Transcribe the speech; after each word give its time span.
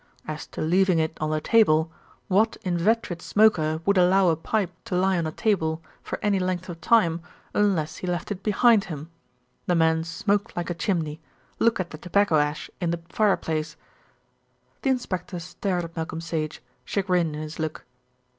As 0.27 0.47
to 0.47 0.61
leaving 0.61 0.97
it 0.97 1.15
on 1.21 1.29
the 1.29 1.39
table, 1.39 1.91
what 2.27 2.57
inveterate 2.63 3.21
smoker 3.21 3.81
would 3.85 3.99
allow 3.99 4.29
a 4.29 4.35
pipe 4.35 4.71
to 4.85 4.95
lie 4.95 5.15
on 5.15 5.27
a 5.27 5.31
table 5.31 5.79
for 6.01 6.17
any 6.23 6.39
length 6.39 6.69
of 6.69 6.81
time 6.81 7.21
unless 7.53 7.97
he 7.97 8.07
left 8.07 8.31
it 8.31 8.41
behind 8.41 8.85
him? 8.85 9.11
The 9.67 9.75
man 9.75 10.03
smoked 10.03 10.57
like 10.57 10.71
a 10.71 10.73
chimney; 10.73 11.21
look 11.59 11.79
at 11.79 11.91
the 11.91 11.99
tobacco 11.99 12.37
ash 12.39 12.67
in 12.79 12.89
the 12.89 13.01
fireplace." 13.09 13.75
The 14.81 14.89
inspector 14.89 15.37
stared 15.37 15.83
at 15.83 15.95
Malcolm 15.95 16.19
Sage, 16.19 16.63
chagrin 16.83 17.35
in 17.35 17.41
his 17.43 17.59
look. 17.59 17.85